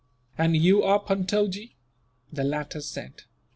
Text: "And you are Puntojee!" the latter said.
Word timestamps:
"And 0.35 0.57
you 0.57 0.81
are 0.81 0.99
Puntojee!" 0.99 1.75
the 2.33 2.43
latter 2.43 2.81
said. 2.81 3.25